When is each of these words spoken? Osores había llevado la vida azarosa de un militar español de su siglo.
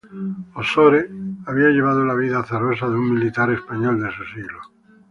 Osores 0.55 1.11
había 1.45 1.69
llevado 1.69 2.03
la 2.03 2.15
vida 2.15 2.39
azarosa 2.39 2.87
de 2.89 2.95
un 2.95 3.13
militar 3.13 3.51
español 3.51 4.01
de 4.01 4.09
su 4.11 4.23
siglo. 4.33 4.59